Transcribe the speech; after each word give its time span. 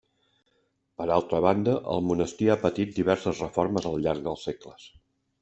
Per 1.01 1.05
altra 1.15 1.41
banda, 1.47 1.75
el 1.97 2.01
monestir 2.07 2.49
ha 2.55 2.57
patit 2.65 2.97
diverses 2.97 3.43
reformes 3.47 3.87
al 3.93 4.01
llarg 4.09 4.27
dels 4.31 4.49
segles. 4.51 4.91